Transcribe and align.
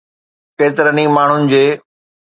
ڪيترن 0.57 0.97
ئي 1.01 1.05
ماڻهن 1.15 1.41
جي 1.51 1.65